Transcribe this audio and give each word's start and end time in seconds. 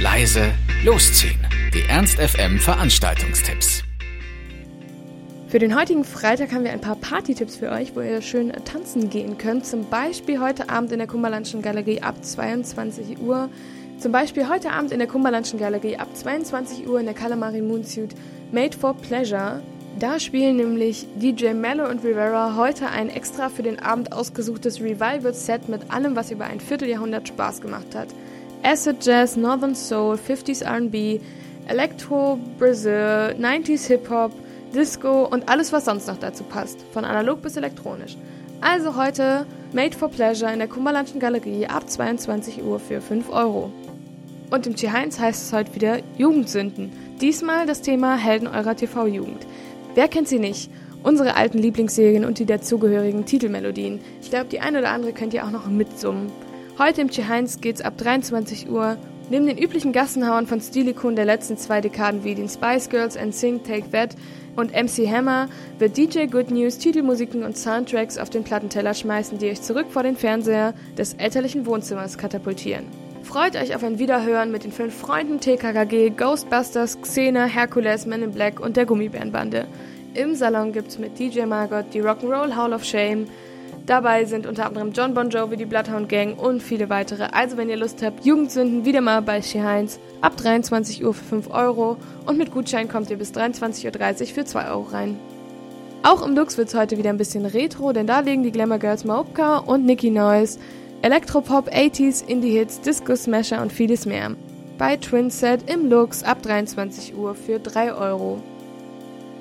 leise, 0.00 0.52
losziehen. 0.84 1.40
Die 1.74 1.82
Ernst 1.88 2.20
FM 2.20 2.60
Veranstaltungstipps. 2.60 3.82
Für 5.48 5.58
den 5.58 5.76
heutigen 5.76 6.04
Freitag 6.04 6.52
haben 6.52 6.62
wir 6.62 6.70
ein 6.70 6.80
paar 6.80 6.94
Party-Tipps 6.94 7.56
für 7.56 7.72
euch, 7.72 7.96
wo 7.96 8.00
ihr 8.00 8.22
schön 8.22 8.52
tanzen 8.64 9.10
gehen 9.10 9.38
könnt. 9.38 9.66
Zum 9.66 9.90
Beispiel 9.90 10.38
heute 10.38 10.68
Abend 10.68 10.92
in 10.92 10.98
der 10.98 11.08
Kummerlandschen 11.08 11.62
Galerie 11.62 12.00
ab 12.00 12.24
22 12.24 13.18
Uhr. 13.18 13.48
Zum 13.98 14.12
Beispiel 14.12 14.48
heute 14.48 14.70
Abend 14.70 14.92
in 14.92 15.00
der 15.00 15.08
Kummerlandschen 15.08 15.58
Galerie 15.58 15.96
ab 15.96 16.14
22 16.14 16.86
Uhr 16.86 17.00
in 17.00 17.06
der 17.06 17.14
Calamari 17.14 17.60
Moonsuit 17.60 18.14
Made 18.52 18.76
for 18.78 18.94
Pleasure. 18.94 19.62
Da 19.98 20.20
spielen 20.20 20.58
nämlich 20.58 21.08
DJ 21.16 21.54
Mello 21.54 21.88
und 21.88 22.04
Rivera 22.04 22.54
heute 22.54 22.88
ein 22.88 23.08
extra 23.08 23.48
für 23.48 23.64
den 23.64 23.80
Abend 23.80 24.12
ausgesuchtes 24.12 24.80
Revival-Set 24.80 25.68
mit 25.68 25.90
allem, 25.90 26.14
was 26.14 26.30
über 26.30 26.44
ein 26.44 26.60
Vierteljahrhundert 26.60 27.26
Spaß 27.26 27.60
gemacht 27.60 27.96
hat. 27.96 28.08
Acid 28.62 29.04
Jazz, 29.04 29.36
Northern 29.36 29.74
Soul, 29.74 30.16
50s 30.16 30.64
RB, 30.64 31.20
Electro, 31.68 32.38
Brazil, 32.58 33.36
90s 33.38 33.86
Hip-Hop, 33.86 34.32
Disco 34.74 35.24
und 35.24 35.48
alles, 35.48 35.72
was 35.72 35.84
sonst 35.84 36.08
noch 36.08 36.18
dazu 36.18 36.44
passt, 36.44 36.84
von 36.92 37.04
analog 37.04 37.40
bis 37.40 37.56
elektronisch. 37.56 38.16
Also 38.60 38.96
heute 38.96 39.46
Made 39.72 39.96
for 39.96 40.08
Pleasure 40.08 40.52
in 40.52 40.58
der 40.58 40.68
Kummerlandschen 40.68 41.20
Galerie 41.20 41.66
ab 41.66 41.88
22 41.88 42.62
Uhr 42.64 42.80
für 42.80 43.00
5 43.00 43.30
Euro. 43.30 43.70
Und 44.50 44.66
im 44.66 44.74
T1 44.74 45.18
heißt 45.18 45.42
es 45.42 45.52
heute 45.52 45.74
wieder 45.74 45.98
Jugendsünden. 46.16 46.90
Diesmal 47.20 47.66
das 47.66 47.82
Thema 47.82 48.16
Helden 48.16 48.48
eurer 48.48 48.74
TV-Jugend. 48.74 49.46
Wer 49.94 50.08
kennt 50.08 50.28
sie 50.28 50.38
nicht? 50.38 50.70
Unsere 51.02 51.36
alten 51.36 51.58
Lieblingsserien 51.58 52.24
und 52.24 52.38
die 52.38 52.46
dazugehörigen 52.46 53.24
Titelmelodien. 53.24 54.00
Ich 54.20 54.30
glaube, 54.30 54.46
die 54.46 54.60
eine 54.60 54.80
oder 54.80 54.90
andere 54.90 55.12
könnt 55.12 55.34
ihr 55.34 55.44
auch 55.44 55.50
noch 55.50 55.68
mitsummen. 55.68 56.32
Heute 56.78 57.00
im 57.00 57.08
G1 57.08 57.60
geht's 57.60 57.80
ab 57.80 57.98
23 57.98 58.70
Uhr. 58.70 58.98
Neben 59.30 59.48
den 59.48 59.58
üblichen 59.58 59.92
Gassenhauern 59.92 60.46
von 60.46 60.60
Stilikon 60.60 61.16
der 61.16 61.24
letzten 61.24 61.56
zwei 61.56 61.80
Dekaden 61.80 62.22
wie 62.22 62.36
den 62.36 62.48
Spice 62.48 62.88
Girls 62.88 63.16
and 63.16 63.34
Sing 63.34 63.64
Take 63.64 63.90
That 63.90 64.14
und 64.54 64.70
MC 64.70 65.10
Hammer 65.10 65.48
wird 65.80 65.96
DJ 65.96 66.26
Good 66.26 66.52
News 66.52 66.78
Titelmusiken 66.78 67.42
und 67.42 67.58
Soundtracks 67.58 68.16
auf 68.16 68.30
den 68.30 68.44
Plattenteller 68.44 68.94
schmeißen, 68.94 69.38
die 69.38 69.50
euch 69.50 69.60
zurück 69.60 69.86
vor 69.90 70.04
den 70.04 70.14
Fernseher 70.14 70.72
des 70.96 71.14
elterlichen 71.14 71.66
Wohnzimmers 71.66 72.16
katapultieren. 72.16 72.86
Freut 73.24 73.56
euch 73.56 73.74
auf 73.74 73.82
ein 73.82 73.98
Wiederhören 73.98 74.52
mit 74.52 74.62
den 74.62 74.70
fünf 74.70 74.94
Freunden 74.94 75.40
TKKG, 75.40 76.10
Ghostbusters, 76.10 77.02
Xena, 77.02 77.46
Hercules, 77.46 78.06
Men 78.06 78.22
in 78.22 78.30
Black 78.30 78.60
und 78.60 78.76
der 78.76 78.86
Gummibärenbande. 78.86 79.66
Im 80.14 80.36
Salon 80.36 80.72
gibt's 80.72 80.96
mit 80.96 81.18
DJ 81.18 81.42
Margot 81.42 81.86
die 81.92 82.02
Rock'n'Roll 82.02 82.54
Hall 82.54 82.72
of 82.72 82.84
Shame. 82.84 83.26
Dabei 83.88 84.26
sind 84.26 84.46
unter 84.46 84.66
anderem 84.66 84.92
John 84.92 85.14
Bon 85.14 85.30
Jovi, 85.30 85.56
die 85.56 85.64
Bloodhound 85.64 86.10
Gang 86.10 86.38
und 86.38 86.62
viele 86.62 86.90
weitere. 86.90 87.28
Also 87.32 87.56
wenn 87.56 87.70
ihr 87.70 87.78
Lust 87.78 88.02
habt, 88.02 88.22
Jugendsünden 88.22 88.84
wieder 88.84 89.00
mal 89.00 89.22
bei 89.22 89.40
She 89.40 89.62
Heinz 89.62 89.98
ab 90.20 90.36
23 90.36 91.02
Uhr 91.02 91.14
für 91.14 91.24
5 91.24 91.50
Euro 91.50 91.96
und 92.26 92.36
mit 92.36 92.50
Gutschein 92.50 92.90
kommt 92.90 93.08
ihr 93.08 93.16
bis 93.16 93.32
23.30 93.32 94.20
Uhr 94.20 94.26
für 94.26 94.44
2 94.44 94.68
Euro 94.68 94.82
rein. 94.82 95.18
Auch 96.02 96.20
im 96.20 96.36
Lux 96.36 96.58
wird's 96.58 96.74
heute 96.74 96.98
wieder 96.98 97.08
ein 97.08 97.16
bisschen 97.16 97.46
retro, 97.46 97.94
denn 97.94 98.06
da 98.06 98.20
legen 98.20 98.42
die 98.42 98.52
Glamour 98.52 98.78
Girls 98.78 99.06
Maupka 99.06 99.56
und 99.56 99.86
Nicky 99.86 100.10
Noise 100.10 100.58
Elektropop, 101.00 101.70
80s, 101.70 102.26
Indie-Hits, 102.26 102.82
Disco-Smasher 102.82 103.62
und 103.62 103.72
vieles 103.72 104.04
mehr. 104.04 104.32
Bei 104.76 104.98
Twinset 104.98 105.70
im 105.70 105.88
Lux 105.88 106.24
ab 106.24 106.42
23 106.42 107.16
Uhr 107.16 107.34
für 107.34 107.58
3 107.58 107.94
Euro. 107.94 108.42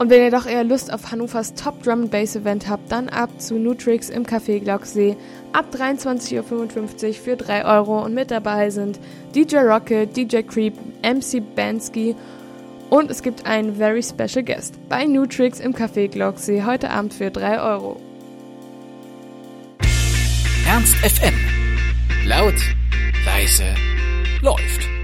Und 0.00 0.08
wenn 0.08 0.22
ihr 0.22 0.30
doch 0.30 0.46
eher 0.46 0.64
Lust 0.64 0.90
auf 0.90 1.10
Hannovers 1.10 1.52
Top 1.52 1.82
Drum 1.82 2.08
Bass 2.08 2.34
Event 2.34 2.70
habt, 2.70 2.90
dann 2.90 3.10
ab 3.10 3.28
zu 3.38 3.58
Nutrix 3.58 4.08
im 4.08 4.24
Café 4.24 4.58
Glocksee 4.58 5.14
ab 5.52 5.66
23.55 5.74 6.38
Uhr 6.38 7.12
für 7.12 7.36
3 7.36 7.66
Euro 7.66 8.02
und 8.02 8.14
mit 8.14 8.30
dabei 8.30 8.70
sind 8.70 8.98
DJ 9.34 9.58
Rocket, 9.58 10.16
DJ 10.16 10.40
Creep, 10.40 10.72
MC 11.02 11.42
Bansky 11.54 12.16
und 12.88 13.10
es 13.10 13.22
gibt 13.22 13.44
einen 13.44 13.76
very 13.76 14.02
special 14.02 14.42
guest 14.42 14.76
bei 14.88 15.04
Nutrix 15.04 15.60
im 15.60 15.74
Café 15.74 16.08
Glocksee 16.08 16.64
heute 16.64 16.88
Abend 16.88 17.12
für 17.12 17.30
3 17.30 17.60
Euro. 17.60 18.00
Ernst 20.66 20.96
FM. 20.96 21.34
Laut, 22.24 22.54
leise, 23.26 23.66
läuft. 24.40 24.99